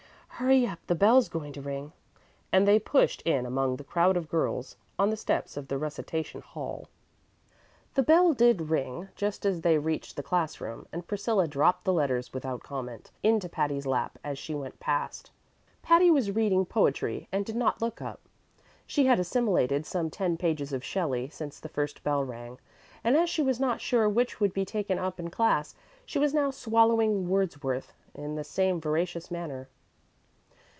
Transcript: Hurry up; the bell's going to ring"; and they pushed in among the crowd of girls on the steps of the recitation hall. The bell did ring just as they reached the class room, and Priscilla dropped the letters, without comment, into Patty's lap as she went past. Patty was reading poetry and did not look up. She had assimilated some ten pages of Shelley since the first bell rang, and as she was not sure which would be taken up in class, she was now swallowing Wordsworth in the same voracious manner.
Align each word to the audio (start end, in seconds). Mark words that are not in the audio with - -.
Hurry 0.41 0.65
up; 0.65 0.79
the 0.87 0.95
bell's 0.95 1.29
going 1.29 1.53
to 1.53 1.61
ring"; 1.61 1.91
and 2.51 2.67
they 2.67 2.79
pushed 2.79 3.21
in 3.27 3.45
among 3.45 3.75
the 3.75 3.83
crowd 3.83 4.17
of 4.17 4.27
girls 4.27 4.75
on 4.97 5.11
the 5.11 5.15
steps 5.15 5.55
of 5.55 5.67
the 5.67 5.77
recitation 5.77 6.41
hall. 6.41 6.87
The 7.93 8.01
bell 8.01 8.33
did 8.33 8.71
ring 8.71 9.09
just 9.15 9.45
as 9.45 9.61
they 9.61 9.77
reached 9.77 10.15
the 10.15 10.23
class 10.23 10.59
room, 10.59 10.87
and 10.91 11.05
Priscilla 11.05 11.47
dropped 11.47 11.83
the 11.83 11.93
letters, 11.93 12.33
without 12.33 12.63
comment, 12.63 13.11
into 13.21 13.47
Patty's 13.47 13.85
lap 13.85 14.17
as 14.23 14.39
she 14.39 14.55
went 14.55 14.79
past. 14.79 15.29
Patty 15.83 16.09
was 16.09 16.31
reading 16.31 16.65
poetry 16.65 17.27
and 17.31 17.45
did 17.45 17.55
not 17.55 17.79
look 17.79 18.01
up. 18.01 18.19
She 18.87 19.05
had 19.05 19.19
assimilated 19.19 19.85
some 19.85 20.09
ten 20.09 20.37
pages 20.37 20.73
of 20.73 20.83
Shelley 20.83 21.29
since 21.29 21.59
the 21.59 21.69
first 21.69 22.01
bell 22.03 22.23
rang, 22.23 22.57
and 23.03 23.15
as 23.15 23.29
she 23.29 23.43
was 23.43 23.59
not 23.59 23.79
sure 23.79 24.09
which 24.09 24.39
would 24.39 24.53
be 24.55 24.65
taken 24.65 24.97
up 24.97 25.19
in 25.19 25.29
class, 25.29 25.75
she 26.03 26.17
was 26.17 26.33
now 26.33 26.49
swallowing 26.49 27.27
Wordsworth 27.29 27.93
in 28.15 28.33
the 28.33 28.43
same 28.43 28.81
voracious 28.81 29.29
manner. 29.29 29.69